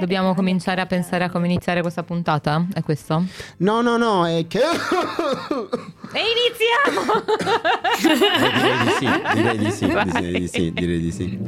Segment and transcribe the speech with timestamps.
[0.00, 2.66] Dobbiamo cominciare a pensare a come iniziare questa puntata?
[2.72, 3.22] È questo?
[3.58, 4.60] No, no, no, è che...
[6.12, 7.22] E iniziamo!
[8.00, 11.38] Eh, direi di sì, direi di sì, direi di sì, direi di sì.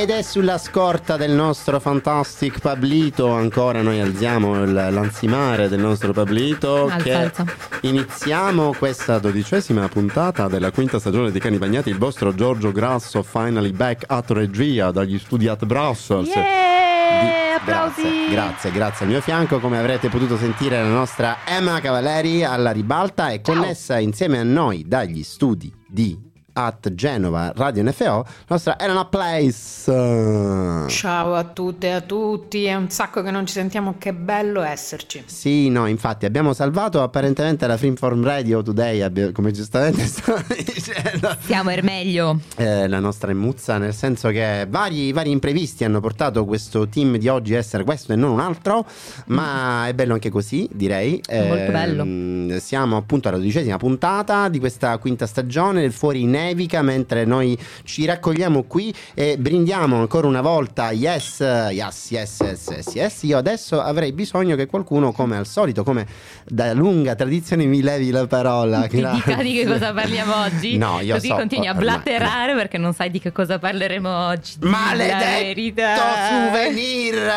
[0.00, 6.14] Ed è sulla scorta del nostro Fantastic Pablito, ancora noi alziamo il- l'ansimare del nostro
[6.14, 7.44] Pablito, Alza, che alza.
[7.82, 13.72] iniziamo questa dodicesima puntata della quinta stagione di Cani Bagnati, il vostro Giorgio Grasso finally
[13.72, 16.28] back at regia dagli studi at Brussels.
[16.28, 16.44] Yeah!
[17.20, 17.28] Di-
[17.60, 18.02] Applausi!
[18.02, 19.04] Grazie, grazie, grazie.
[19.04, 23.98] Al mio fianco, come avrete potuto sentire, la nostra Emma Cavaleri alla ribalta è connessa
[23.98, 30.86] insieme a noi dagli studi di at Genova Radio NFO, la nostra Elena Place.
[30.88, 34.62] Ciao a tutte e a tutti, è un sacco che non ci sentiamo, che bello
[34.62, 35.22] esserci.
[35.26, 41.36] Sì, no, infatti abbiamo salvato apparentemente la Freeform Radio Today, come giustamente stavo dicendo.
[41.40, 42.40] Siamo il meglio.
[42.56, 47.28] Eh, la nostra emuzza, nel senso che vari, vari imprevisti hanno portato questo team di
[47.28, 48.86] oggi a essere questo e non un altro,
[49.26, 51.20] ma è bello anche così, direi.
[51.30, 52.04] Molto bello.
[52.04, 52.60] bello.
[52.60, 58.06] Siamo appunto alla dodicesima puntata di questa quinta stagione del Fuori Nevica, mentre noi ci
[58.06, 63.22] raccogliamo qui e brindiamo ancora una volta yes, yes, yes, yes, yes, yes.
[63.24, 66.06] Io adesso avrei bisogno che qualcuno, come al solito, come
[66.46, 68.86] da lunga tradizione, mi levi la parola.
[68.86, 70.76] Ti dica di che cosa parliamo oggi.
[70.78, 74.26] No, io Così so, continui a ormai- blaterare perché non sai di che cosa parleremo
[74.26, 74.54] oggi.
[74.60, 75.82] Maledetto
[76.30, 77.30] souvenir!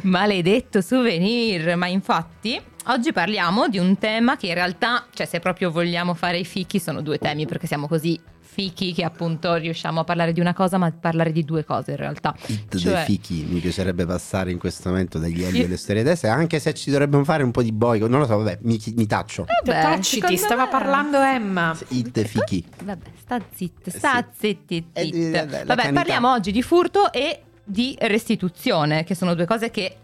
[0.02, 5.70] Maledetto souvenir, ma infatti oggi parliamo di un tema che in realtà, cioè se proprio
[5.70, 8.18] vogliamo fare i fichi, sono due temi perché siamo così
[8.56, 11.90] fichi che appunto riusciamo a parlare di una cosa ma a parlare di due cose
[11.90, 12.34] in realtà.
[12.46, 15.76] Hit Cioè- dei fichi, mi piacerebbe passare in questo momento dagli Elio Io- e le
[15.76, 18.60] storie tese, anche se ci dovrebbero fare un po' di boico, non lo so, vabbè,
[18.62, 19.44] mi, mi taccio.
[19.44, 21.76] Vabbè, Tacci, secondo ti stava me- parlando Emma.
[21.88, 22.64] Hit fichi.
[22.82, 24.38] Vabbè, sta zitta, sta Sì.
[24.38, 25.16] zitti, Eh, zitta.
[25.18, 25.92] eh, vabbè, la Vabbè, canità.
[25.92, 29.96] parliamo oggi di furto e di restituzione, che sono due cose che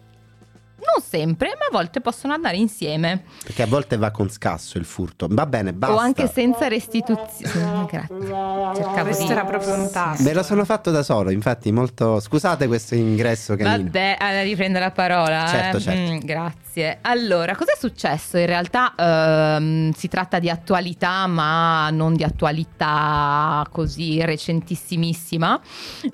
[0.95, 3.23] non sempre, ma a volte possono andare insieme.
[3.43, 5.27] Perché a volte va con scasso il furto.
[5.31, 5.95] Va bene, basta.
[5.95, 7.87] O anche senza restituzione.
[7.91, 8.27] Grazie.
[8.75, 9.31] Cercavo Questo di...
[9.31, 10.23] era proprio un tasto.
[10.23, 12.21] Me lo sono fatto da solo, infatti, molto.
[12.21, 13.85] Scusate questo ingresso canino.
[13.85, 15.47] Vabbè, allora riprendo la parola.
[15.47, 15.81] Certo, eh.
[15.81, 16.13] certo.
[16.13, 16.99] Mm, grazie.
[17.03, 18.39] Allora, cos'è successo?
[18.39, 25.61] In realtà ehm, si tratta di attualità, ma non di attualità così recentissimissima.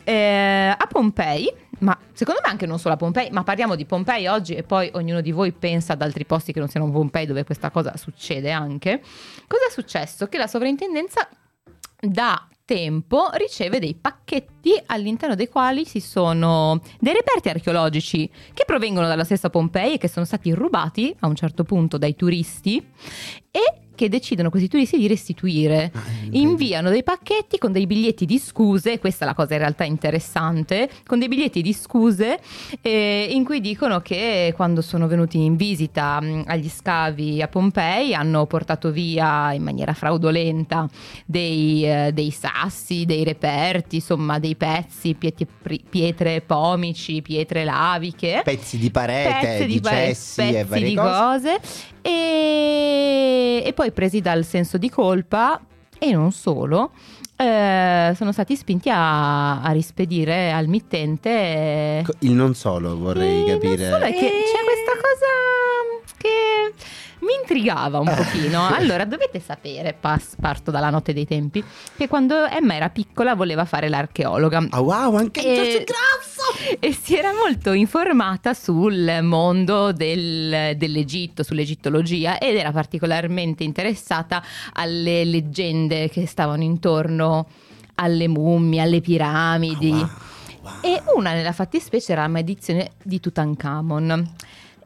[0.05, 4.27] Eh, a Pompei, ma secondo me anche non solo a Pompei, ma parliamo di Pompei
[4.27, 7.45] oggi e poi ognuno di voi pensa ad altri posti che non siano Pompei dove
[7.45, 9.01] questa cosa succede anche.
[9.47, 10.27] Cos'è successo?
[10.27, 11.29] Che la sovrintendenza
[12.01, 19.07] da tempo riceve dei pacchetti all'interno dei quali ci sono dei reperti archeologici che provengono
[19.07, 22.87] dalla stessa Pompei e che sono stati rubati a un certo punto dai turisti
[23.51, 25.91] e che decidono questi turisti di restituire.
[25.93, 26.01] Ah,
[26.31, 30.89] Inviano dei pacchetti con dei biglietti di scuse, questa è la cosa in realtà interessante,
[31.05, 32.39] con dei biglietti di scuse
[32.81, 38.15] eh, in cui dicono che quando sono venuti in visita mh, agli scavi a Pompei
[38.15, 40.89] hanno portato via in maniera fraudolenta
[41.27, 45.49] dei, eh, dei sassi, dei reperti, insomma dei pezzi, pietre,
[45.91, 50.95] pietre pomici, pietre laviche Pezzi di parete, pezzi di, pare- cessi e pezzi varie di
[50.95, 51.07] cose.
[51.09, 51.61] cose
[52.09, 55.61] e, e poi presi dal senso di colpa
[55.99, 56.93] e non solo
[57.37, 63.47] eh, sono stati spinti a, a rispedire al mittente Co- Il non solo vorrei Eh,
[63.47, 63.91] non capire.
[63.91, 64.43] solo, è che Eh.
[64.45, 66.75] c'è questa cosa che
[67.21, 68.67] mi intrigava un pochino.
[68.79, 71.63] Allora, dovete sapere, pas- parto dalla notte dei tempi,
[71.97, 74.67] che quando Emma era piccola voleva fare l'archeologa.
[74.71, 76.77] Ah, wow, anche E- Giorgio Grasso!
[76.79, 84.43] e si era molto informata sul mondo del- dell'Egitto, sull'egittologia ed era particolarmente interessata
[84.75, 87.47] alle leggende che stavano intorno
[87.97, 89.91] alle mummie, alle piramidi.
[89.91, 90.09] Wow,
[90.63, 90.73] wow.
[90.83, 94.35] E una nella fattispecie era la maledizione di Tutankhamon.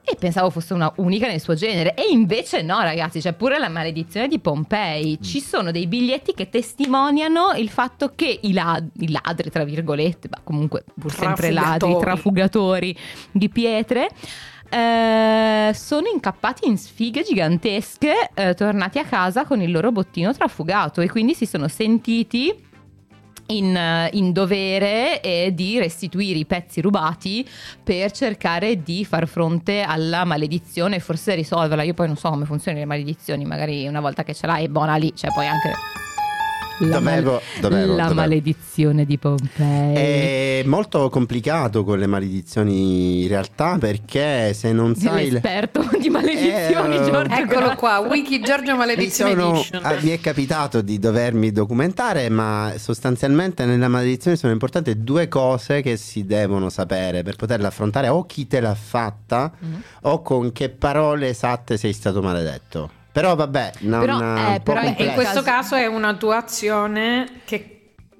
[0.04, 1.94] E pensavo fosse una unica nel suo genere.
[1.94, 5.18] E invece no, ragazzi, c'è pure la maledizione di Pompei.
[5.22, 10.28] Ci sono dei biglietti che testimoniano il fatto che i, lad- i ladri, tra virgolette,
[10.28, 12.04] ma comunque pur sempre ladri, Trafugatori.
[12.04, 12.96] trafugatori
[13.30, 14.08] di pietre.
[14.68, 21.00] eh, sono incappati in sfighe gigantesche, eh, tornati a casa con il loro bottino trafugato
[21.02, 22.52] e quindi si sono sentiti
[23.56, 27.46] in, in dovere di restituire i pezzi rubati
[27.82, 31.82] per cercare di far fronte alla maledizione e forse risolverla.
[31.82, 34.68] Io poi non so come funzionano le maledizioni, magari una volta che ce l'hai è
[34.68, 35.72] buona lì, cioè poi anche
[36.80, 38.14] la, Dovevo- dovevo, la dovevo.
[38.14, 39.94] maledizione di Pompei.
[39.94, 45.26] È molto complicato con le maledizioni in realtà perché se non sai...
[45.26, 47.34] le- L'esperto di maledizioni, Eh, Giorgio.
[47.34, 47.76] Eccolo grazie.
[47.76, 49.84] qua, Wiki Giorgio Mi, Maledizione sono- Edition.
[49.84, 55.82] ah, mi è capitato di dovermi documentare, ma sostanzialmente nella maledizione sono importanti due cose
[55.82, 59.74] che si devono sapere per poterla affrontare o chi te l'ha fatta Mm.
[60.02, 62.90] o con che parole esatte sei stato maledetto.
[63.12, 67.71] Però vabbè, non, Però, eh, po' però in questo caso è una tua azione che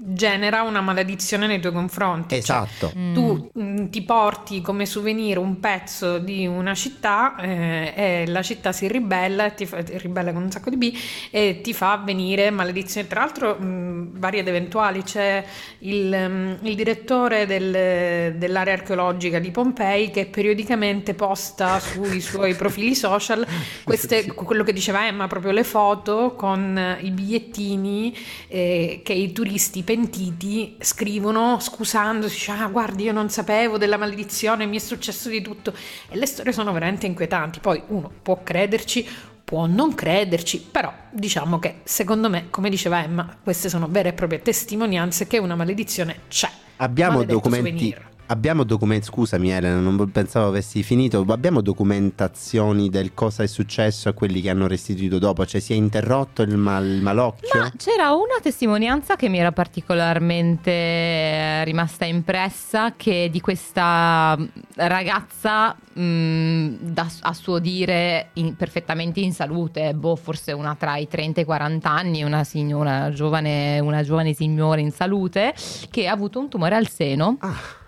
[0.05, 2.37] genera una maledizione nei tuoi confronti.
[2.37, 2.93] Esatto.
[2.97, 3.15] Mm.
[3.15, 8.73] Tu mh, ti porti come souvenir un pezzo di una città eh, e la città
[8.73, 10.93] si ribella, e ti fa, ribella con un sacco di B
[11.31, 13.07] e ti fa venire maledizioni.
[13.07, 15.45] Tra l'altro mh, varie ed eventuali, c'è
[15.81, 22.95] il, mh, il direttore del- dell'area archeologica di Pompei che periodicamente posta sui suoi profili
[22.95, 23.47] social
[23.85, 28.17] queste, quello che diceva Emma, proprio le foto con i bigliettini
[28.49, 34.77] eh, che i turisti pentiti scrivono scusandosi, ah guardi io non sapevo della maledizione, mi
[34.77, 35.75] è successo di tutto
[36.09, 39.07] e le storie sono veramente inquietanti, poi uno può crederci,
[39.45, 44.13] può non crederci, però diciamo che secondo me, come diceva Emma, queste sono vere e
[44.15, 46.49] proprie testimonianze che una maledizione c'è.
[46.77, 47.69] Abbiamo Maledetto documenti.
[47.69, 48.12] souvenir.
[48.33, 49.05] Abbiamo documenti.
[49.05, 51.23] Scusami, Elena, non pensavo avessi finito.
[51.29, 55.45] Abbiamo documentazioni del cosa è successo a quelli che hanno restituito dopo.
[55.45, 57.61] Cioè, si è interrotto il, mal- il malocchio?
[57.61, 64.45] Ma c'era una testimonianza che mi era particolarmente eh, rimasta impressa che di questa mm,
[64.77, 71.07] ragazza mh, da- a suo dire in- perfettamente in salute, boh, forse una tra i
[71.07, 75.55] 30 e i 40 anni, una, signora, giovane, una giovane signora in salute
[75.91, 77.37] che ha avuto un tumore al seno.
[77.41, 77.81] Ah,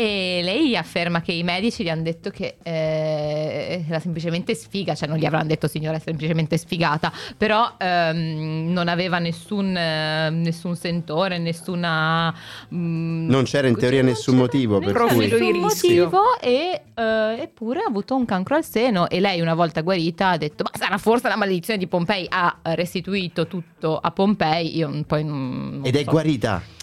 [0.00, 5.08] E lei afferma che i medici gli hanno detto che eh, era semplicemente sfiga, cioè
[5.08, 10.76] non gli avranno detto signora è semplicemente sfigata, però ehm, non aveva nessun, eh, nessun
[10.76, 12.32] sentore, nessuna...
[12.72, 17.80] mm, Non c'era in teoria non nessun motivo per cui- nessun motivo e, eh, eppure
[17.80, 20.96] ha avuto un cancro al seno e lei una volta guarita ha detto ma sarà
[20.98, 25.96] forse la maledizione di Pompei, ha restituito tutto a Pompei, io poi non, non ed
[25.96, 26.10] è so.
[26.12, 26.76] guarita.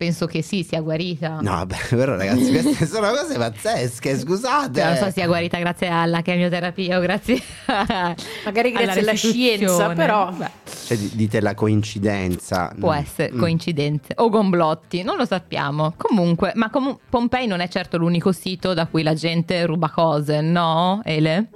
[0.00, 1.40] Penso che sì, sia guarita.
[1.42, 4.82] No, vabbè, però ragazzi, queste sono cose pazzesche, scusate.
[4.82, 8.14] Non so sia guarita grazie alla chemioterapia o grazie a-
[8.46, 9.56] Magari grazie alla restituzione.
[9.58, 10.50] scienza, però- Beh,
[10.86, 12.74] Cioè, di- dite la coincidenza.
[12.78, 13.38] può essere Mm.
[13.38, 15.92] coincidenze o gomblotti, non lo sappiamo.
[15.98, 20.40] Comunque, ma comu- Pompei non è certo l'unico sito da cui la gente ruba cose,
[20.40, 21.46] no, Ele?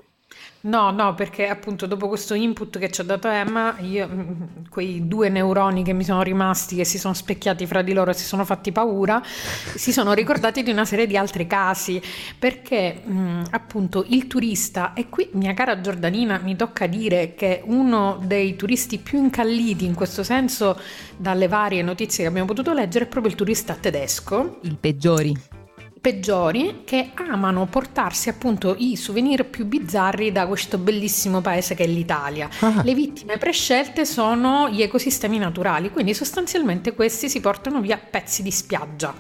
[0.65, 4.33] No, no, perché appunto dopo questo input che ci ha dato Emma, io, mm,
[4.71, 8.15] quei due neuroni che mi sono rimasti, che si sono specchiati fra di loro e
[8.15, 12.01] si sono fatti paura, si sono ricordati di una serie di altri casi,
[12.39, 18.19] perché mm, appunto il turista, e qui mia cara Giordanina mi tocca dire che uno
[18.23, 20.81] dei turisti più incalliti in questo senso
[21.19, 25.64] dalle varie notizie che abbiamo potuto leggere è proprio il turista tedesco Il peggiori.
[26.05, 31.87] Peggiori che amano portarsi appunto i souvenir più bizzarri da questo bellissimo paese che è
[31.87, 32.47] l'Italia.
[32.61, 32.83] Ah.
[32.85, 38.51] Le vittime prescelte sono gli ecosistemi naturali, quindi sostanzialmente questi si portano via pezzi di
[38.51, 39.15] spiaggia.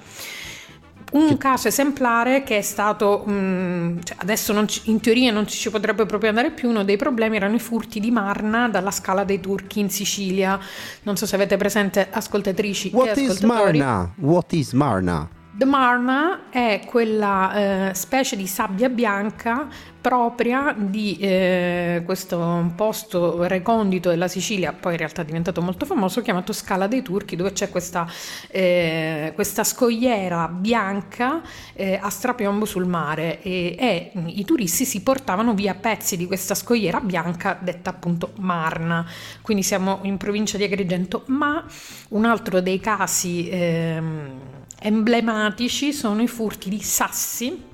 [1.12, 5.70] Un caso esemplare che è stato, mm, cioè adesso ci- in teoria non ci, ci
[5.70, 9.40] potrebbe proprio andare più, uno dei problemi erano i furti di Marna dalla Scala dei
[9.40, 10.60] Turchi in Sicilia.
[11.04, 13.40] Non so se avete presente ascoltatrici What is.
[13.40, 14.12] Marna?
[14.16, 15.33] What is Marna?
[15.56, 19.68] The Marna è quella eh, specie di sabbia bianca
[20.00, 26.22] propria di eh, questo posto recondito della Sicilia, poi in realtà è diventato molto famoso,
[26.22, 28.04] chiamato Scala dei Turchi, dove c'è questa,
[28.48, 31.40] eh, questa scogliera bianca
[31.72, 36.56] eh, a strapiombo sul mare e, e i turisti si portavano via pezzi di questa
[36.56, 39.06] scogliera bianca detta appunto Marna.
[39.40, 41.64] Quindi siamo in provincia di Agrigento, ma
[42.08, 44.40] un altro dei casi ehm,
[44.86, 47.64] emblematici sono i furti di sassi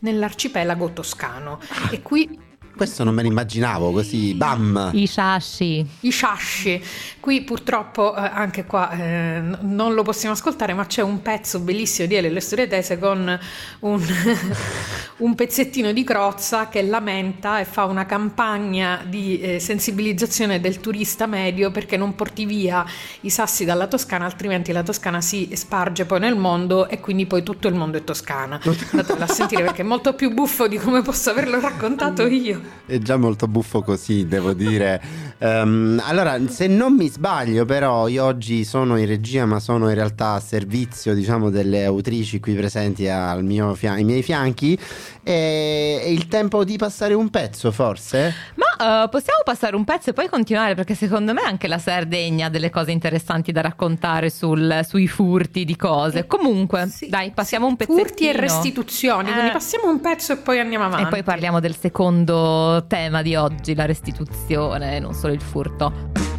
[0.00, 1.58] nell'arcipelago toscano.
[1.90, 2.38] E qui
[2.76, 4.90] Questo non me lo immaginavo così, bam.
[4.94, 5.86] I sasci.
[6.00, 6.82] i sciasci.
[7.20, 12.08] Qui purtroppo eh, anche qua eh, non lo possiamo ascoltare, ma c'è un pezzo bellissimo
[12.08, 13.38] di Ele le storie tese con
[13.80, 14.02] un,
[15.18, 21.26] un pezzettino di Crozza che lamenta e fa una campagna di eh, sensibilizzazione del turista
[21.26, 22.84] medio perché non porti via
[23.20, 27.42] i sassi dalla Toscana, altrimenti la Toscana si sparge poi nel mondo e quindi poi
[27.42, 28.58] tutto il mondo è toscana.
[28.64, 32.59] Andatela a sentire perché è molto più buffo di come posso averlo raccontato io.
[32.86, 35.00] È già molto buffo così, devo dire.
[35.38, 39.94] Um, allora, se non mi sbaglio, però, io oggi sono in regia, ma sono in
[39.94, 43.04] realtà a servizio, diciamo, delle autrici qui presenti
[43.42, 44.78] mio ai miei fianchi.
[45.22, 48.34] È il tempo di passare un pezzo, forse?
[48.56, 52.46] Ma uh, possiamo passare un pezzo e poi continuare, perché secondo me anche la Sardegna
[52.46, 56.26] ha delle cose interessanti da raccontare sul, sui furti di cose.
[56.26, 58.06] Comunque, sì, dai, passiamo un pezzettino.
[58.06, 59.32] Furti e restituzioni, eh.
[59.32, 61.06] quindi passiamo un pezzo e poi andiamo avanti.
[61.06, 66.29] E poi parliamo del secondo tema di oggi, la restituzione, non solo il furto.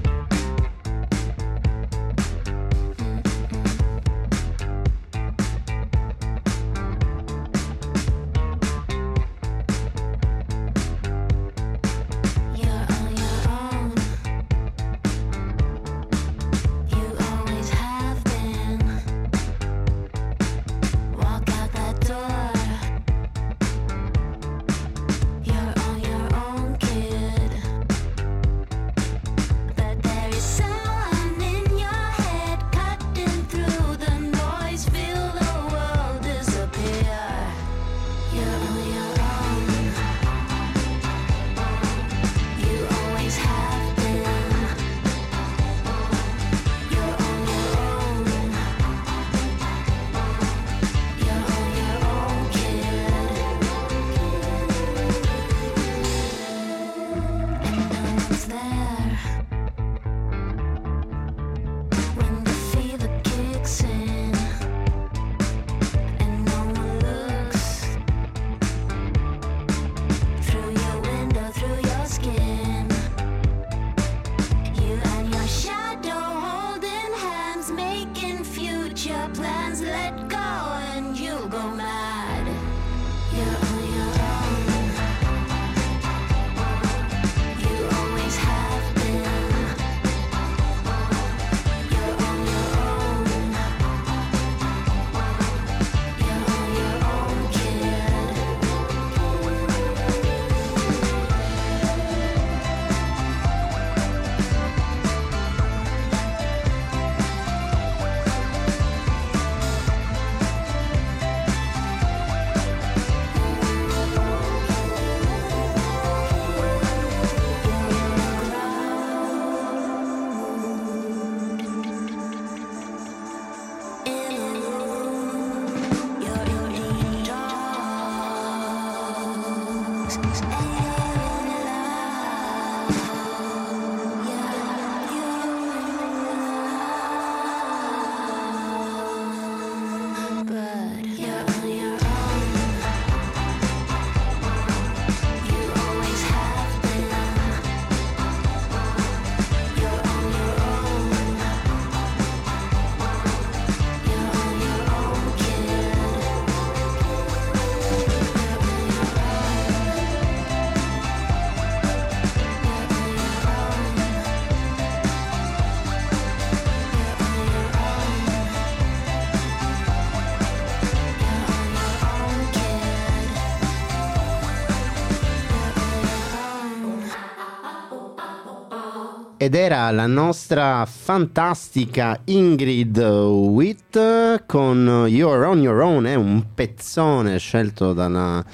[179.41, 187.39] Ed era la nostra fantastica Ingrid Witt con You're on Your Own, è un pezzone
[187.39, 188.45] scelto dalla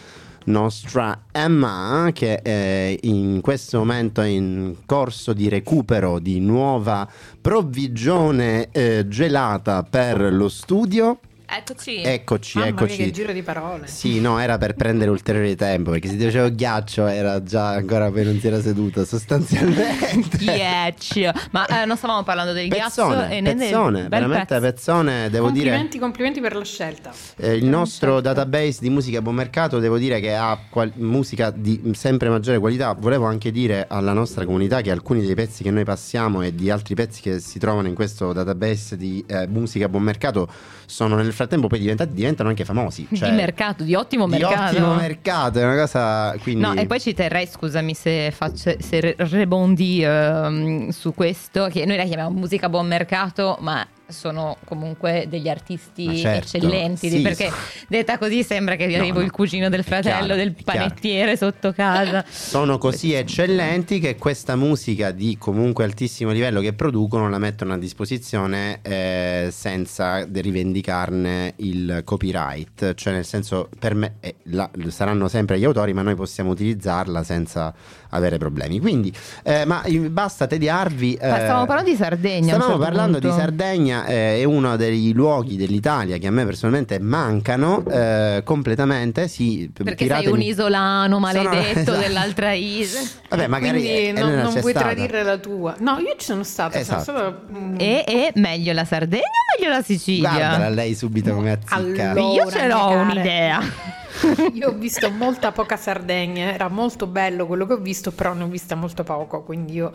[0.45, 7.05] nostra Emma che in questo momento è in corso di recupero di nuova
[7.41, 12.01] provvigione eh, gelata per lo studio Eccoci.
[12.03, 12.97] Eccoci, Mamma eccoci.
[12.97, 13.87] Mia, che giro di parole.
[13.87, 18.25] Sì, no, era per prendere ulteriore tempo, perché se dicevo ghiaccio era già ancora poi
[18.25, 20.35] non si era seduta sostanzialmente.
[20.43, 21.31] Ghiaccio.
[21.51, 24.59] Ma eh, non stavamo parlando del pezzone, ghiaccio e pezzone, del veramente pezzo.
[24.59, 25.99] pezzone, devo complimenti, dire.
[25.99, 27.13] Complimenti per la scelta.
[27.37, 31.49] Eh, il nostro database di musica a buon mercato devo dire che ha qual- musica
[31.49, 32.91] di sempre maggiore qualità.
[32.91, 36.69] Volevo anche dire alla nostra comunità che alcuni dei pezzi che noi passiamo e di
[36.69, 40.49] altri pezzi che si trovano in questo database di eh, musica a buon mercato
[40.85, 43.07] sono nel frattempo poi diventati, diventano anche famosi.
[43.13, 44.75] Cioè, di mercato, di ottimo di mercato.
[44.75, 46.61] ottimo mercato, è una cosa quindi...
[46.61, 51.95] No, e poi ci terrei, scusami se, faccio, se rebondi ehm, su questo, che noi
[51.95, 57.51] la chiamiamo musica buon mercato, ma sono comunque degli artisti certo, eccellenti, sì, perché
[57.87, 59.25] detta così sembra che vi No, arrivo no.
[59.25, 62.23] il cugino del fratello Chiaro, del panettiere sotto casa.
[62.29, 67.77] Sono così eccellenti che questa musica di comunque altissimo livello che producono la mettono a
[67.77, 75.59] disposizione eh, senza rivendicarne il copyright, cioè nel senso per me eh, la- saranno sempre
[75.59, 77.73] gli autori ma noi possiamo utilizzarla senza
[78.09, 78.79] avere problemi.
[78.79, 81.13] Quindi, eh, ma eh, basta tediarvi.
[81.15, 82.47] eh, Ma stavamo parlando di Sardegna.
[82.53, 83.27] Stavamo certo parlando punto.
[83.35, 89.27] di Sardegna, eh, è uno dei luoghi dell'Italia che a me personalmente mancano eh, completamente.
[89.27, 91.97] Sì, Perché sei tiratemi- un isolano maledetto esatto.
[91.97, 93.05] dell'altra isola.
[93.29, 94.79] Vabbè, magari Quindi eh, non, non puoi stata.
[94.93, 95.75] tradire la tua.
[95.79, 96.77] No, io ci sono stata.
[96.79, 97.03] Esatto.
[97.03, 100.29] Sono stata mm, E, e meglio la Sardegna o meglio la Sicilia?
[100.33, 101.75] Guardala lei subito come azzicca.
[102.11, 103.61] Allora, Io ce l'ho un'idea.
[104.53, 108.43] Io ho visto molta poca Sardegna, era molto bello quello che ho visto, però ne
[108.43, 109.91] ho vista molto poco, quindi io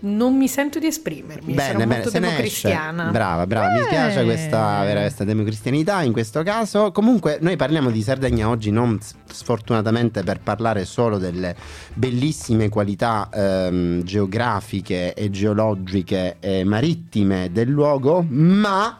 [0.00, 2.20] non mi sento di esprimermi, sono Bene, bene, molto ne esce.
[2.20, 3.04] democristiana.
[3.10, 3.86] Brava, brava, mi Eh.
[3.88, 6.92] piace questa, questa democristianità in questo caso.
[6.92, 8.98] Comunque noi parliamo di Sardegna oggi non
[9.30, 11.54] sfortunatamente per parlare solo delle
[11.94, 18.98] bellissime qualità ehm, geografiche e geologiche e marittime del luogo, ma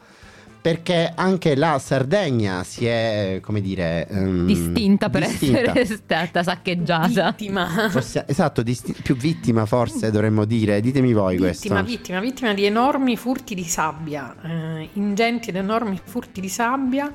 [0.66, 5.78] perché anche la Sardegna si è, come dire, ehm, Distinta per distinta.
[5.78, 7.28] essere stata saccheggiata.
[7.28, 7.88] Vittima.
[7.88, 10.80] Forse- esatto, disti- più vittima forse dovremmo dire.
[10.80, 11.82] Ditemi voi Vittima, questo.
[11.84, 17.12] vittima, vittima di enormi furti di sabbia, eh, ingenti ed enormi furti di sabbia,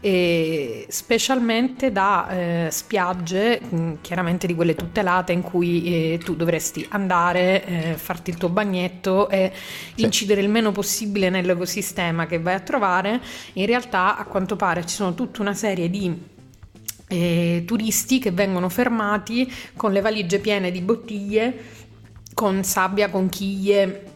[0.00, 6.86] e specialmente da eh, spiagge, mh, chiaramente di quelle tutelate in cui eh, tu dovresti
[6.90, 9.52] andare, eh, farti il tuo bagnetto e
[9.94, 10.02] Sì.
[10.04, 13.20] incidere il meno possibile nell'ecosistema che vai a trovare.
[13.54, 16.28] In realtà, a quanto pare, ci sono tutta una serie di
[17.08, 21.54] eh, turisti che vengono fermati con le valigie piene di bottiglie,
[22.32, 24.09] con sabbia, conchiglie,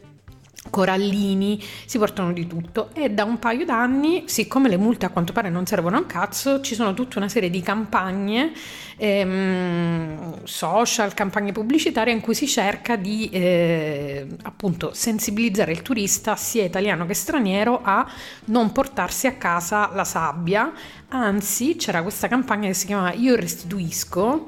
[0.75, 2.91] corallini, si portano di tutto.
[2.95, 6.07] E da un paio d'anni, siccome le multe a quanto pare non servono a un
[6.07, 8.51] cazzo, ci sono tutta una serie di campagne
[8.97, 16.65] ehm, social, campagne pubblicitarie in cui si cerca di eh, appunto sensibilizzare il turista sia
[16.65, 18.05] italiano che straniero a
[18.47, 20.73] non portarsi a casa la sabbia,
[21.11, 24.47] anzi c'era questa campagna che si chiamava Io restituisco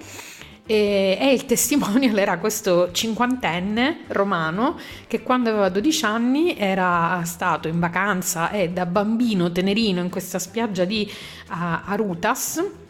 [0.66, 7.68] e, e il testimonial era questo cinquantenne romano che quando aveva 12 anni era stato
[7.68, 11.10] in vacanza e da bambino tenerino in questa spiaggia di
[11.48, 12.84] ah, Arutas.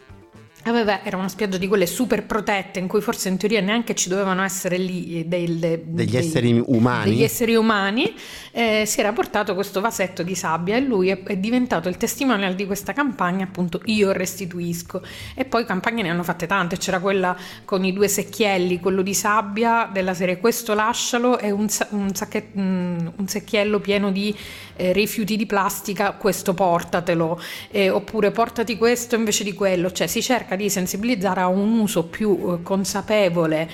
[0.67, 4.09] Aveva- era una spiaggia di quelle super protette in cui forse in teoria neanche ci
[4.09, 7.11] dovevano essere lì eh, del- Degli dei- esseri umani.
[7.11, 8.13] degli esseri umani,
[8.51, 12.53] eh, si era portato questo vasetto di sabbia e lui è, è diventato il testimonial
[12.55, 15.01] di questa campagna, appunto io restituisco.
[15.35, 19.13] E poi campagne ne hanno fatte tante, c'era quella con i due secchielli, quello di
[19.13, 24.35] sabbia della serie questo lascialo e un, un sacche- mm, un secchiello pieno di
[24.77, 27.39] eh, rifiuti di plastica, questo portatelo,
[27.71, 32.05] Eh, oppure portati questo invece di quello, cioè si cerca di sensibilizzare a un uso
[32.05, 33.69] più eh, consapevole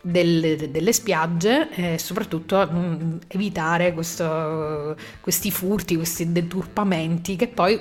[0.00, 7.80] delle, delle spiagge e soprattutto mm, evitare questo- questi furti, questi deturpamenti che poi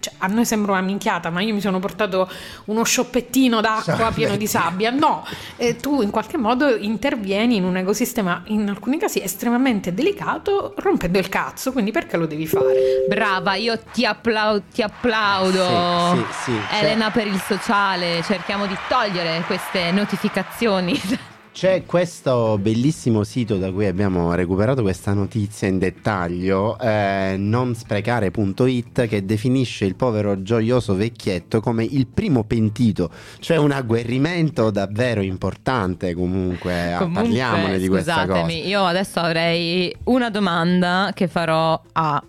[0.00, 2.30] cioè, a noi sembra una minchiata, ma io mi sono portato
[2.66, 4.14] uno scioppettino d'acqua Scioppetti.
[4.14, 4.90] pieno di sabbia.
[4.90, 5.24] No,
[5.56, 11.18] eh, tu in qualche modo intervieni in un ecosistema in alcuni casi estremamente delicato rompendo
[11.18, 13.04] il cazzo, quindi perché lo devi fare?
[13.08, 16.14] Brava, io ti, applau- ti applaudo.
[16.14, 16.76] Sì, sì, sì.
[16.80, 20.94] Elena per il sociale, cerchiamo di togliere queste notificazioni.
[21.58, 29.24] C'è questo bellissimo sito da cui abbiamo recuperato questa notizia in dettaglio, eh, nonsprecare.it, che
[29.24, 36.94] definisce il povero gioioso vecchietto come il primo pentito, cioè un agguerrimento davvero importante comunque,
[36.96, 38.68] Comunque, parliamone di questa scusatemi, cosa.
[38.68, 42.22] io adesso avrei una domanda che farò a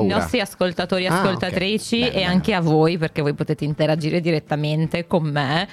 [0.00, 2.00] i nostri ascoltatori e Ah, ascoltatrici ok.
[2.04, 2.24] Bene, e bene.
[2.24, 5.68] anche a voi perché voi potete interagire direttamente con me.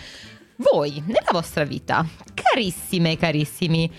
[0.59, 2.03] Voi, nella vostra vita,
[2.51, 3.91] carissime e carissimi,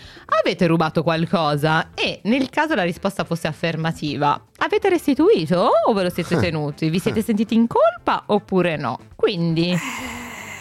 [0.43, 1.91] avete rubato qualcosa?
[1.95, 6.41] E nel caso la risposta fosse affermativa, avete restituito o ve lo siete Ah.
[6.41, 6.89] tenuti?
[6.91, 8.99] Vi siete sentiti in colpa oppure no?
[9.17, 9.77] Quindi,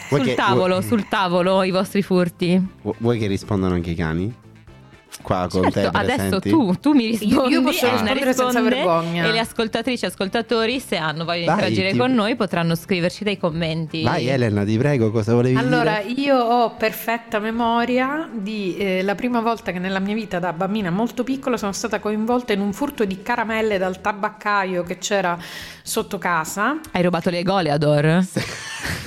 [0.10, 2.66] Vuoi sul che- tavolo, vuoi- sul tavolo i vostri furti.
[2.82, 4.34] Vu- Vuoi che rispondano anche i cani?
[5.22, 6.50] Qua con Certo, te adesso presenti?
[6.50, 9.26] tu, tu mi rispondi, io posso Elena rispondere senza vergogna.
[9.26, 12.76] E le ascoltatrici e ascoltatori, se hanno voglia di Vai, interagire ti- con noi, potranno
[12.76, 14.04] scriverci dei commenti.
[14.04, 16.22] Vai Elena, ti prego, cosa volevi Allora, dire?
[16.22, 20.92] io ho perfetta memoria di eh, la prima volta che nella mia vita da bambina
[20.92, 25.38] molto piccola sono stata coinvolta in un furto di caramelle dal tabaccaio che c'era
[25.82, 26.80] sotto casa.
[26.92, 28.26] Hai rubato le Goleador?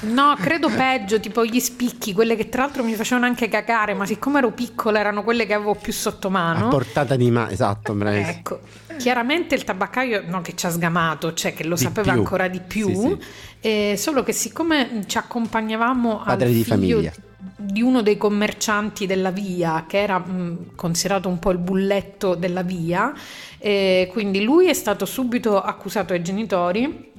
[0.03, 4.07] No, credo peggio, tipo gli spicchi, quelle che tra l'altro mi facevano anche cagare, ma
[4.07, 6.67] siccome ero piccola erano quelle che avevo più sotto mano.
[6.67, 7.97] A portata di mano, esatto.
[8.03, 8.61] Ecco,
[8.99, 12.21] chiaramente il tabaccaio non che ci ha sgamato, cioè che lo Di sapeva più.
[12.21, 13.19] ancora di più, Sì, sì.
[13.61, 17.13] eh, solo che siccome ci accompagnavamo Padre al di figlio famiglia.
[17.57, 22.63] di uno dei commercianti della via, che era mh, considerato un po' il bulletto della
[22.63, 23.13] via,
[23.59, 27.10] eh, quindi lui è stato subito accusato ai genitori.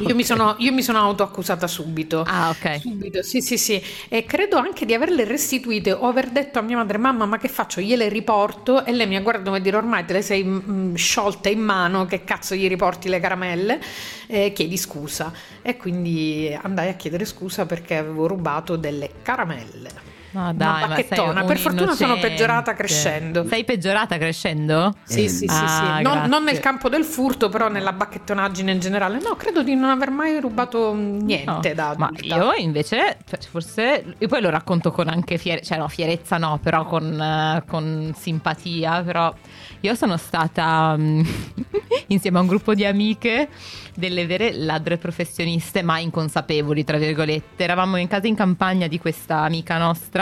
[0.00, 2.22] Io mi sono, io mi sono autoaccusata subito.
[2.26, 2.80] Ah, ok.
[2.80, 3.82] Subito, sì, sì, sì.
[4.08, 7.48] E credo anche di averle restituite o aver detto a mia madre, mamma, ma che
[7.48, 7.80] faccio?
[7.80, 8.84] Gliele riporto?
[8.84, 12.06] E lei mi ha guardato come dire, ormai te le sei mm, sciolte in mano,
[12.06, 13.80] che cazzo gli riporti le caramelle?
[14.26, 15.32] Eh, chiedi scusa.
[15.62, 20.09] E quindi andai a chiedere scusa perché avevo rubato delle caramelle.
[20.32, 21.44] Ma Una dai, ma sei bacchettona.
[21.44, 22.28] Per fortuna sono innocente.
[22.28, 23.46] peggiorata crescendo.
[23.48, 24.94] Sei peggiorata crescendo?
[25.02, 25.66] Sì, Eh, sì, sì, ah,
[25.96, 26.02] sì.
[26.02, 26.28] Non, grazie.
[26.28, 29.18] non nel campo del furto, però nella bacchettonaggine in generale.
[29.20, 32.36] No, credo di non aver mai rubato niente No, da ma adulta.
[32.36, 33.18] io invece
[33.50, 37.62] forse io poi lo racconto con anche fierezza cioè no fierezza no però con, eh,
[37.66, 39.32] con simpatia però
[39.80, 41.22] io sono stata mm,
[42.08, 43.48] insieme a un gruppo di amiche
[43.94, 49.38] delle vere ladre professioniste ma inconsapevoli tra virgolette eravamo in casa in campagna di questa
[49.40, 50.19] amica nostra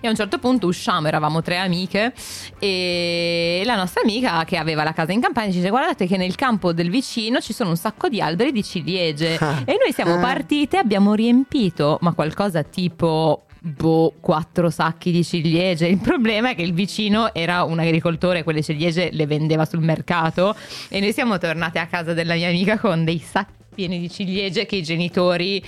[0.00, 2.12] e a un certo punto usciamo, eravamo tre amiche
[2.58, 6.34] e la nostra amica che aveva la casa in campagna ci dice guardate che nel
[6.34, 9.62] campo del vicino ci sono un sacco di alberi di ciliegie Ah.
[9.64, 10.18] e noi siamo Ah.
[10.20, 15.86] partite, abbiamo riempito ma qualcosa tipo boh, quattro sacchi di ciliegie.
[15.88, 20.54] Il problema è che il vicino era un agricoltore, quelle ciliegie le vendeva sul mercato
[20.88, 24.66] e noi siamo tornate a casa della mia amica con dei sacchi pieni di ciliegie
[24.66, 25.60] che i genitori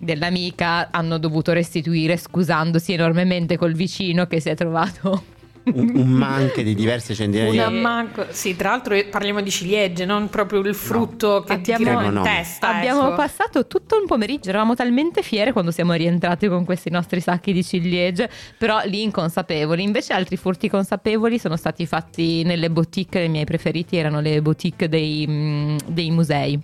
[0.00, 5.22] dell'amica hanno dovuto restituire scusandosi enormemente col vicino che si è trovato
[5.62, 7.80] Un, un manche di diverse centinaia di Sì.
[7.82, 12.06] manco- sì, tra l'altro parliamo di ciliegie, non proprio il frutto che ti Abbiamo- No,
[12.06, 12.22] in no.
[12.22, 12.74] testa.
[12.76, 13.16] Abbiamo ecco.
[13.16, 17.62] passato tutto un pomeriggio, eravamo talmente fiere quando siamo rientrati con questi nostri sacchi di
[17.62, 19.82] ciliegie, però lì inconsapevoli.
[19.82, 24.88] Invece altri furti consapevoli sono stati fatti nelle boutique, i miei preferiti erano le boutique
[24.88, 26.58] dei, mm, dei musei.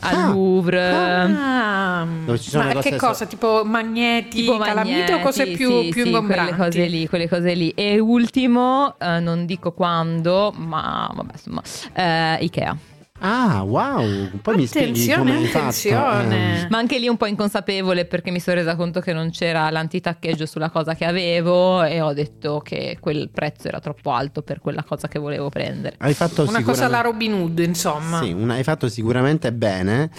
[0.00, 0.28] Al Ah.
[0.30, 3.26] Louvre, Ah, Dove ci sono ma che so- cosa?
[3.26, 6.54] Tipo magneti, tipo calamite o cose più, sì, più sì, ingombranti?
[6.54, 7.70] quelle cose lì, quelle cose lì.
[7.70, 11.62] E ultimo, eh, non dico quando, ma vabbè, insomma,
[11.94, 12.76] eh, Ikea.
[13.20, 14.30] Ah, wow.
[14.40, 15.58] Poi mi spieghi Attenzione, come hai fatto.
[15.64, 16.62] attenzione.
[16.64, 19.68] Eh, Ma anche lì un po' inconsapevole perché mi sono resa conto che non c'era
[19.70, 24.60] l'antitaccheggio sulla cosa che avevo e ho detto che quel prezzo era troppo alto per
[24.60, 25.96] quella cosa che volevo prendere.
[25.98, 28.20] hai fatto Una cosa alla Robin Hood, insomma.
[28.22, 30.10] Sì, una- hai fatto sicuramente bene.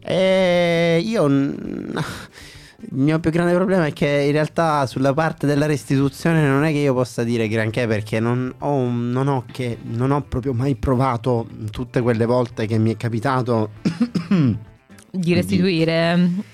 [0.00, 1.26] E io.
[2.92, 6.64] Mm, Il mio più grande problema è che in realtà sulla parte della restituzione non
[6.64, 10.52] è che io possa dire granché perché non ho, non ho, che, non ho proprio
[10.52, 13.70] mai provato tutte quelle volte che mi è capitato.
[15.10, 16.52] Di restituire.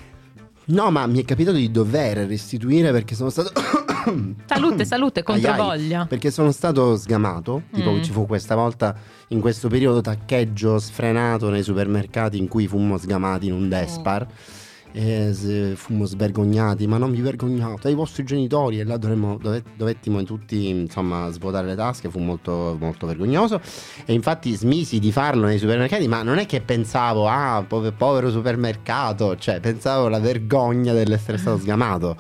[0.66, 3.50] No, ma mi è capitato di dover restituire perché sono stato.
[4.46, 6.06] Salute, salute, controvoglia.
[6.06, 7.62] Perché sono stato sgamato.
[7.72, 8.02] Tipo, Mm.
[8.02, 8.94] ci fu questa volta
[9.28, 14.22] in questo periodo taccheggio sfrenato nei supermercati in cui fummo sgamati in un Despar.
[14.22, 14.26] E
[14.92, 18.80] se- fummo svergognati, ma non vi vergognate, ai vostri genitori.
[18.80, 22.10] E là dovremmo, dove- dovettimo tutti insomma svuotare le tasche.
[22.10, 23.60] Fu molto, molto vergognoso.
[24.04, 26.08] E infatti smisi di farlo nei supermercati.
[26.08, 31.58] Ma non è che pensavo, ah, pove- povero supermercato, cioè pensavo alla vergogna dell'essere stato
[31.58, 32.16] sgamato.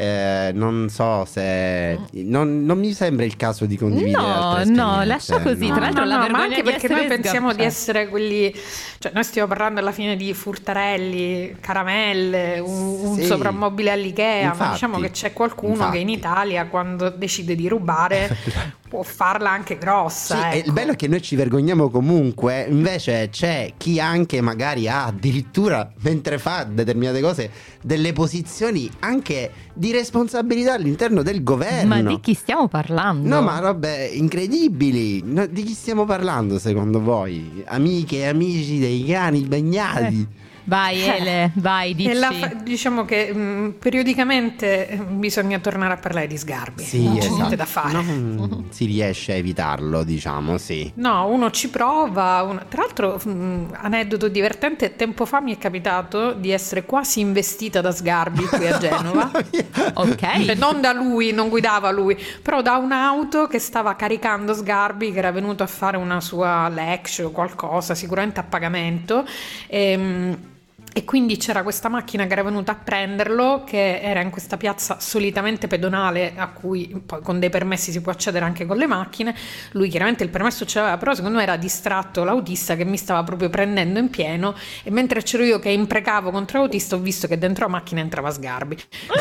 [0.00, 1.98] Eh, non so se.
[2.12, 4.22] Non, non mi sembra il caso di condividere.
[4.22, 5.66] No, no, lascia così.
[5.66, 5.74] no.
[5.74, 8.54] Tra l'altro, la ma vergogna anche di perché noi pensiamo di sgam- essere quelli,
[9.00, 13.24] cioè noi stiamo parlando alla fine di furtarelli, caramelle, un, un Sì.
[13.24, 14.72] soprammobile all'Ikea, ma Infatti.
[14.72, 15.92] diciamo che c'è qualcuno Infatti.
[15.92, 18.36] che in Italia quando decide di rubare
[18.88, 20.50] può farla anche Sì, grossa.
[20.50, 20.66] e ecco.
[20.68, 25.92] il bello è che noi ci vergogniamo comunque, invece c'è chi anche magari ha addirittura,
[26.00, 27.50] mentre fa determinate cose,
[27.82, 31.94] delle posizioni anche di responsabilità all'interno del governo.
[31.94, 33.28] Ma di chi stiamo parlando?
[33.28, 35.22] No, ma robe incredibili.
[35.24, 37.62] No, di chi stiamo parlando secondo voi?
[37.66, 40.46] Amiche e amici dei cani bagnati.
[40.68, 42.10] Vai, Ele, vai, dici.
[42.10, 47.02] E la fa- diciamo che mh, periodicamente eh, bisogna tornare a parlare di sgarbi, Sì,
[47.04, 47.34] non c'è esatto.
[47.36, 47.92] niente da fare.
[47.92, 50.92] Non si riesce a evitarlo, diciamo, sì.
[50.96, 52.42] No, uno ci prova.
[52.42, 57.80] uno- Tra l'altro, mh, aneddoto divertente, tempo fa mi è capitato di essere quasi investita
[57.80, 59.30] da Sgarbi qui a Genova.
[59.50, 60.22] Cioè, Ok.
[60.58, 65.30] non da lui, non guidava lui, però da un'auto che stava caricando Sgarbi, che era
[65.32, 69.24] venuto a fare una sua lecture o qualcosa, sicuramente a pagamento.
[69.68, 70.56] Ehm,
[70.98, 74.98] e quindi c'era questa macchina che era venuta a prenderlo, che era in questa piazza
[74.98, 79.32] solitamente pedonale a cui poi con dei permessi si può accedere anche con le macchine.
[79.72, 83.22] Lui chiaramente il permesso ce l'aveva, però secondo me era distratto l'autista che mi stava
[83.22, 87.38] proprio prendendo in pieno e mentre c'ero io che imprecavo contro l'autista ho visto che
[87.38, 88.76] dentro la macchina entrava Sgarbi.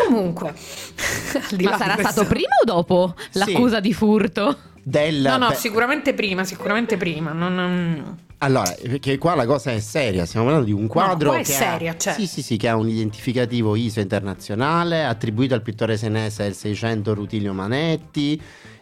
[0.08, 0.54] Comunque,
[1.62, 2.12] ma sarà questo...
[2.12, 3.82] stato prima o dopo l'accusa sì.
[3.82, 4.58] di furto?
[4.82, 5.22] Del...
[5.22, 7.34] No, no, sicuramente prima, sicuramente prima.
[7.34, 8.26] Non...
[8.40, 11.94] Allora, perché qua la cosa è seria, stiamo parlando di un quadro no, che, seria,
[11.94, 12.14] ha, cioè.
[12.14, 17.16] sì, sì, sì, che ha un identificativo ISO internazionale, attribuito al pittore senese del 600
[17.16, 18.40] Rutilio Manetti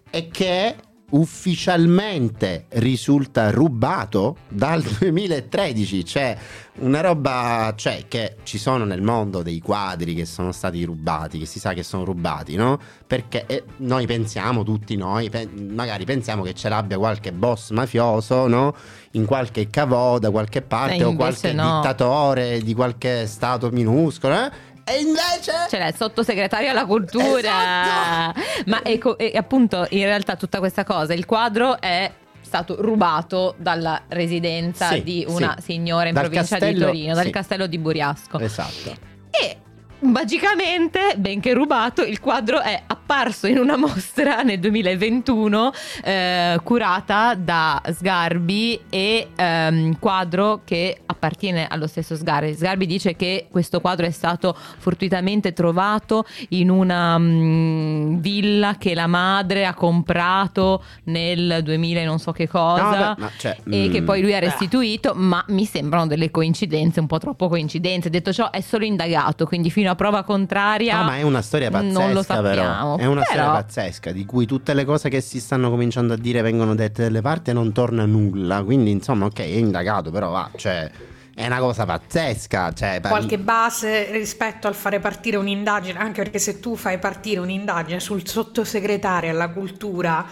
[0.09, 0.75] e che
[1.11, 6.37] ufficialmente risulta rubato dal 2013, cioè
[6.77, 11.45] una roba cioè, che ci sono nel mondo dei quadri che sono stati rubati, che
[11.45, 12.79] si sa che sono rubati, no?
[13.05, 18.47] Perché eh, noi pensiamo, tutti noi, pe- magari pensiamo che ce l'abbia qualche boss mafioso,
[18.47, 18.75] no?
[19.11, 21.75] In qualche cavò da qualche parte o qualche no.
[21.75, 24.73] dittatore di qualche stato minuscolo, eh?
[24.87, 28.31] E invece c'è il sottosegretario alla cultura.
[28.31, 28.39] Esatto!
[28.67, 34.03] Ma ecco, e appunto, in realtà tutta questa cosa, il quadro è stato rubato dalla
[34.09, 35.73] residenza sì, di una sì.
[35.73, 37.31] signora in dal provincia castello, di Torino, dal sì.
[37.31, 38.39] castello di Buriasco.
[38.39, 38.95] Esatto.
[39.31, 39.57] E
[39.99, 45.71] magicamente, benché rubato, il quadro è apparso in una mostra nel 2021
[46.03, 52.53] eh, curata da Sgarbi e ehm, quadro che appartiene allo stesso Sgarbi.
[52.53, 58.93] Sgarbi dice che questo quadro è stato fortuitamente trovato in una mh, mm, villa che
[58.93, 63.91] la madre ha comprato nel 2000 non so che cosa no, beh, cioè, e mh,
[63.91, 65.17] che mm, poi lui ha restituito, eh.
[65.17, 68.09] ma mi sembrano delle coincidenze, un po' troppo coincidenze.
[68.09, 70.99] Detto ciò è solo indagato, quindi fino a prova contraria.
[70.99, 72.95] No, ma è una storia pazzesca, non lo sappiamo.
[72.95, 72.97] Però.
[72.97, 73.23] È una però...
[73.23, 77.03] storia pazzesca di cui tutte le cose che si stanno cominciando a dire vengono dette
[77.03, 78.63] dalle parti e non torna nulla.
[78.63, 80.89] Quindi, insomma, ok, è indagato, però va, cioè
[81.35, 82.71] è una cosa pazzesca.
[82.71, 87.99] Cioè, Qualche base rispetto al fare partire un'indagine, anche perché se tu fai partire un'indagine
[87.99, 90.25] sul sottosegretario alla cultura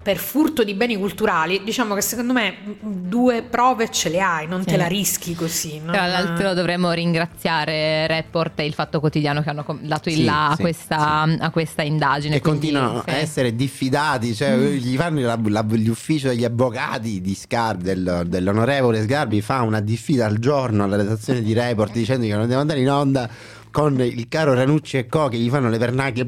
[0.00, 4.60] per furto di beni culturali, diciamo che secondo me due prove ce le hai, non
[4.60, 4.68] sì.
[4.68, 5.80] te la rischi così.
[5.80, 5.92] Non...
[5.92, 10.52] Tra l'altro dovremmo ringraziare Report e il Fatto Quotidiano che hanno dato il sì, là
[10.54, 12.36] sì, a, questa, a, questa, indagine.
[12.36, 14.66] E quindi, continuano a essere diffidati, cioè mm.
[14.76, 20.26] gli fanno la, la, l'ufficio degli avvocati di Scarbi, del, dell'onorevole Sgarbi, fa una diffida
[20.26, 23.28] al giorno alla redazione di Report dicendo che non devono andare in onda
[23.70, 26.26] con il caro Ranucci e Co che gli fanno le vernacchie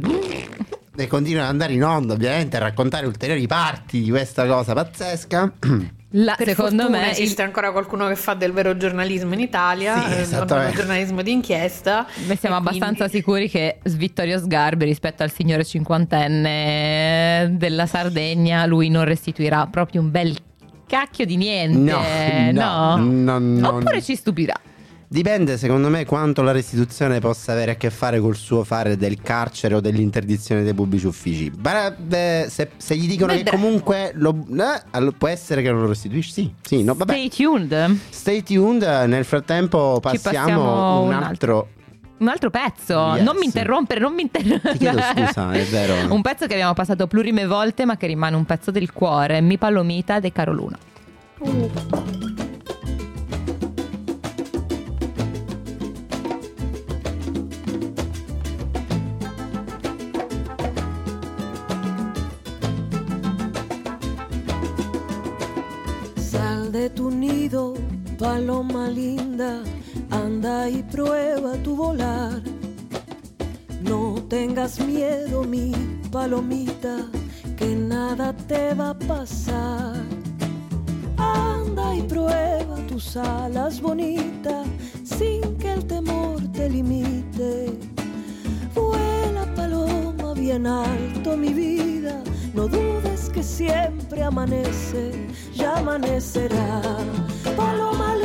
[0.97, 5.53] e continuano ad andare in onda ovviamente a raccontare ulteriori parti di questa cosa pazzesca.
[6.15, 7.47] La, secondo me esiste il...
[7.47, 12.05] ancora qualcuno che fa del vero giornalismo in Italia, sì, eh, del giornalismo di inchiesta.
[12.27, 13.17] Beh, siamo abbastanza quindi...
[13.17, 20.11] sicuri che Vittorio Sgarbi rispetto al signore cinquantenne della Sardegna, lui non restituirà proprio un
[20.11, 20.37] bel
[20.89, 21.93] cacchio di niente.
[21.93, 23.39] No, no, no.
[23.39, 24.55] no Oppure ci stupirà.
[25.13, 29.21] Dipende secondo me quanto la restituzione possa avere a che fare col suo fare del
[29.21, 31.51] carcere o dell'interdizione dei pubblici uffici.
[31.51, 35.89] Beh, se, se, gli dicono Beh, che comunque lo, eh, può essere che non lo
[35.89, 36.55] restituisci, sì.
[36.63, 37.99] sì no, Stay tuned.
[38.09, 38.85] Stay tuned.
[39.09, 41.71] Nel frattempo passiamo, un altro
[42.19, 43.15] un altro pezzo.
[43.17, 43.25] Yes.
[43.25, 44.75] Non mi interrompere, non mi interrompere.
[44.75, 46.15] Ti chiedo scusa, è vero.
[46.15, 49.41] un pezzo che abbiamo passato plurime volte, ma che rimane un pezzo del cuore.
[49.41, 50.79] Mi Palomita de Caroluna.
[51.39, 52.30] Uh.
[66.81, 67.75] De tu nido,
[68.19, 69.63] paloma linda,
[70.11, 72.41] anda y prueba tu volar.
[73.83, 75.73] No tengas miedo, mi
[76.11, 76.97] palomita,
[77.59, 79.97] que nada te va a pasar.
[81.19, 84.67] Anda y prueba tus alas bonitas,
[85.05, 87.79] sin que el temor te limite.
[88.75, 92.23] Vuela paloma bien alto, mi vida,
[92.61, 95.13] no dudes que siempre amanece
[95.55, 96.83] ya amanecerá.
[97.57, 98.17] Paloma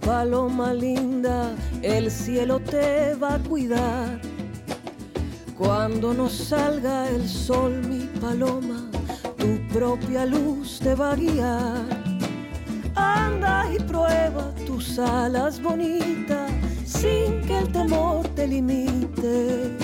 [0.00, 4.20] paloma linda, el cielo te va a cuidar
[5.58, 8.88] cuando no salga el sol, mi paloma,
[9.36, 11.82] tu propia luz te va a guiar.
[12.94, 16.52] Anda y prueba tus alas bonitas
[16.84, 19.76] sin que el temor te limite.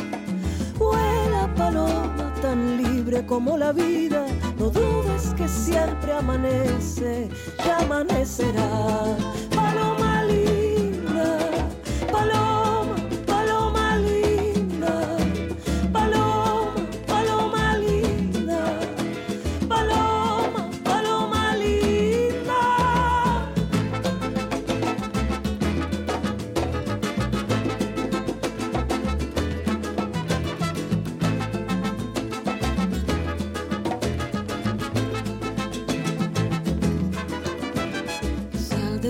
[0.78, 4.24] Vuela paloma tan libre como la vida,
[4.62, 7.28] no dudes que siempre amanece,
[7.64, 9.16] ya amanecerá.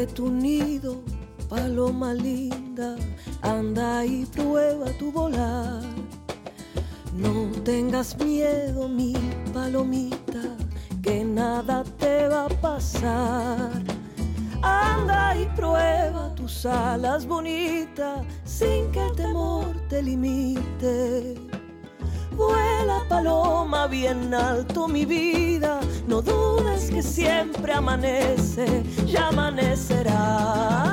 [0.06, 1.02] Tu nido,
[1.48, 2.96] paloma linda,
[3.42, 5.82] anda y prueba tu volar.
[7.14, 9.14] No tengas miedo, mi
[9.52, 10.42] palomita,
[11.02, 13.82] que nada te va a pasar.
[14.62, 21.34] Anda y prueba tus alas bonitas, sin que el temor te limite.
[22.36, 25.80] Vuela paloma bien alto mi vida,
[26.12, 30.91] no dudes que siempre amanece, ya amanecerá.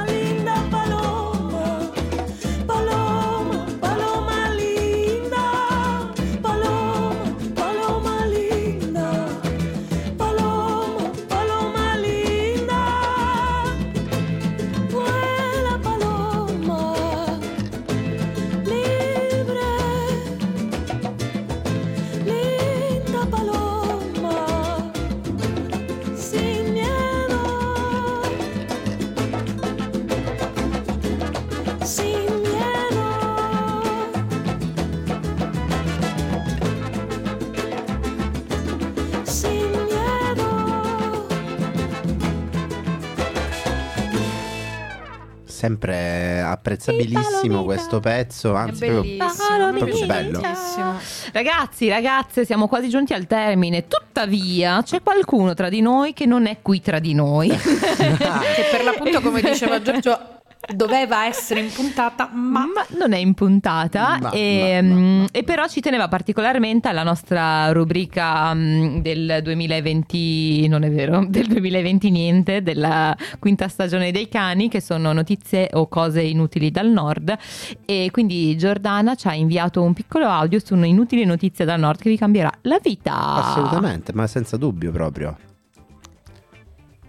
[45.60, 50.42] Sempre apprezzabilissimo questo pezzo, È anzi proprio, bellissimo, mi proprio piace bello.
[51.34, 53.86] Ragazzi, ragazze, siamo quasi giunti al termine.
[53.86, 57.50] Tuttavia, c'è qualcuno tra di noi che non è qui tra di noi.
[57.60, 60.39] Che per l'appunto, come diceva Giorgio,
[60.74, 65.20] doveva essere in puntata, ma ma non è in puntata Ma, e, ma, ma, mm,
[65.22, 65.28] ma.
[65.32, 71.48] e però ci teneva particolarmente alla nostra rubrica mm, del 2020 non è vero del
[71.48, 77.36] 2020 niente della quinta stagione dei cani che sono notizie o cose inutili dal nord
[77.86, 82.10] e quindi Giordana ci ha inviato un piccolo audio su inutili notizie dal nord che
[82.10, 85.49] vi cambierà la vita Assolutamente, ma senza dubbio proprio.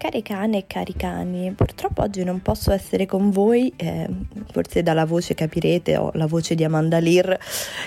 [0.01, 4.09] Cari cani e cari cani, purtroppo oggi non posso essere con voi, eh,
[4.51, 7.37] forse dalla voce capirete, ho la voce di Amanda Lear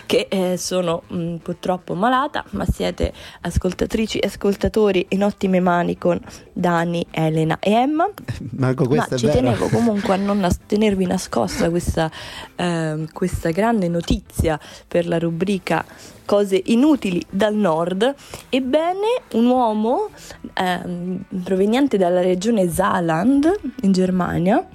[0.06, 6.20] che eh, sono mh, purtroppo malata, ma siete ascoltatrici e ascoltatori in ottime mani con
[6.52, 8.08] Dani, Elena e Emma.
[8.58, 9.38] Marco, Ma è ci vero.
[9.40, 12.08] tenevo comunque a non nas- tenervi nascosta questa,
[12.54, 15.84] ehm, questa grande notizia per la rubrica
[16.24, 18.14] Cose inutili dal nord.
[18.48, 20.08] Ebbene, un uomo
[20.54, 24.66] ehm, proveniente dalla regione Saarland in Germania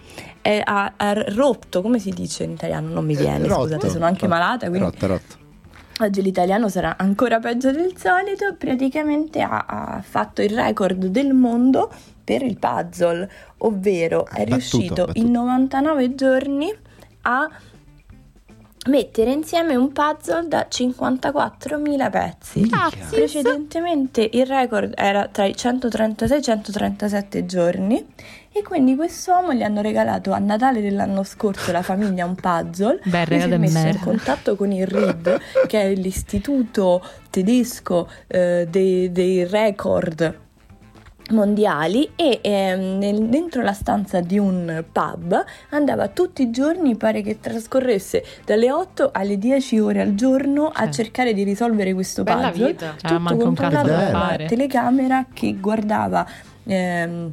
[0.41, 2.89] eh, ha, ha rotto, come si dice in italiano?
[2.89, 3.61] Non mi viene, Rotto.
[3.63, 5.37] scusate, sono anche malata, quindi Rotto, rotto.
[6.01, 11.91] Oggi l'italiano sarà ancora peggio del solito, praticamente ha, ha fatto il record del mondo
[12.23, 15.19] per il puzzle, ovvero Ah, è battuto, riuscito battuto.
[15.19, 16.73] in 99 giorni
[17.23, 17.49] a
[18.89, 22.61] mettere insieme un puzzle da 54.000 pezzi.
[22.61, 23.17] Grazie.
[23.17, 28.05] Precedentemente il record era tra i 136 e i 137 giorni
[28.51, 32.99] e quindi quest'uomo gli hanno regalato a Natale dell'anno scorso la famiglia un puzzle.
[33.05, 33.99] Lui si è messo in merda.
[33.99, 40.47] contatto con il RID, che è l'istituto tedesco eh, dei, dei record
[41.29, 47.21] mondiali e ehm, nel- dentro la stanza di un pub andava tutti i giorni, pare
[47.21, 52.49] che trascorresse dalle 8 alle 10 ore al giorno a cercare di risolvere questo Bella
[52.49, 52.67] puzzle.
[52.67, 52.93] vita.
[52.97, 56.25] Cioè, tutto cazzo controllato una telecamera che guardava
[56.65, 57.31] ehm,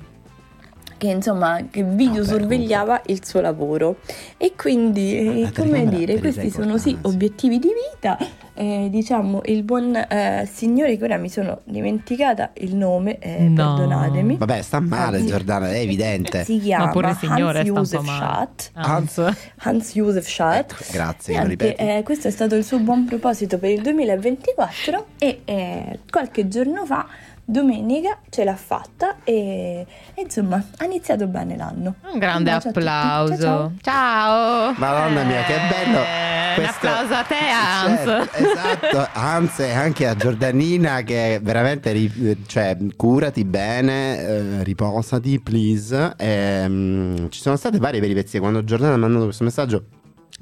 [0.99, 3.97] che insomma che videosorvegliava il suo lavoro
[4.37, 8.19] e quindi eh, La come dire questi sono sì obiettivi di vita
[8.55, 13.75] eh, diciamo il buon eh, signore che ora mi sono dimenticata il nome eh, No.
[13.75, 16.45] perdonatemi Vabbè, sta male Anzi, Giordana, è evidente.
[16.45, 18.19] si chiama Ma pure il signore Hans Josef male.
[18.19, 19.33] Schatt Hans.
[19.59, 21.83] Hans Josef Schatt Ecco, grazie, Niente, ripeti.
[21.83, 26.85] eh, questo è stato il suo buon proposito per il 2024 e eh, qualche giorno
[26.87, 27.07] fa,
[27.49, 31.95] domenica, ce l'ha fatta e, e, insomma ha iniziato bene l'anno.
[32.13, 33.37] Un grande Un applauso.
[33.37, 34.75] Ciao, Ciao.
[34.77, 35.99] Madonna mia, che bello.
[36.01, 38.29] Eh, Questo- Un applauso a te, Hans.
[38.31, 45.39] Certo, esatto, Hans e anche a Giordanina che veramente ri- cioè, curati bene, eh, riposati,
[45.41, 46.15] please.
[46.17, 49.85] Ehm, ci sono state varie peripezie quando Giordana ha mandato questo messaggio.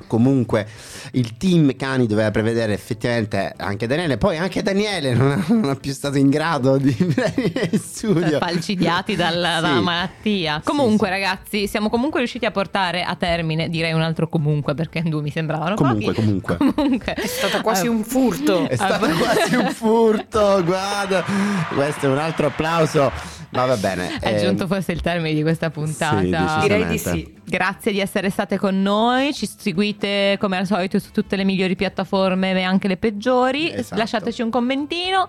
[0.09, 0.67] Comunque
[1.13, 5.77] il team Cani doveva prevedere effettivamente anche Daniele, poi anche Daniele non, ha- non è
[5.77, 8.39] più stato in grado di venire in studio.
[8.39, 9.61] falcidiati dalla, Sì.
[9.63, 10.57] dalla malattia.
[10.57, 11.13] Sì, Comunque, sì.
[11.13, 15.31] ragazzi, siamo comunque riusciti a portare a termine, direi un altro comunque, perché due mi
[15.31, 16.21] sembravano Comunque, pochi.
[16.27, 16.57] comunque.
[16.75, 17.15] Comunque.
[17.15, 18.69] È stato quasi un furto.
[18.69, 21.25] È stato quasi un furto, guarda.
[21.73, 23.13] Questo è un altro applauso.
[23.55, 24.19] Ma va bene.
[24.19, 26.61] È eh, giunto forse il termine di questa puntata.
[26.61, 26.61] Sì.
[26.61, 27.35] Direi di sì.
[27.45, 31.77] Grazie di essere state con noi, ci seguite come al solito su tutte le migliori
[31.77, 33.73] piattaforme e anche le peggiori.
[33.73, 34.01] Esatto.
[34.01, 35.29] Lasciateci un commentino,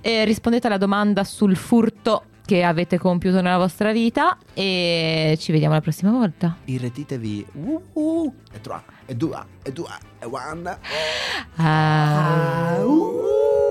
[0.00, 5.74] e rispondete alla domanda sul furto che avete compiuto nella vostra vita e ci vediamo
[5.74, 6.56] la prossima volta.
[6.64, 7.46] Irretitevi.
[7.52, 10.78] Uh, uh, e tre, e due, e due, e one.
[11.56, 12.76] Ah.
[12.78, 13.67] Au.